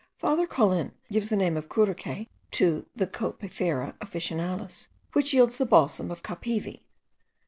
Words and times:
Father 0.17 0.47
Caulin 0.47 0.93
gives 1.11 1.29
the 1.29 1.35
name 1.35 1.55
of 1.55 1.69
curucay 1.69 2.27
to 2.49 2.87
the 2.95 3.05
Copaifera 3.05 3.93
officinalis, 4.01 4.87
which 5.13 5.31
yields 5.31 5.57
the 5.57 5.65
Balsam 5.67 6.09
of 6.09 6.23
Capivi. 6.23 6.81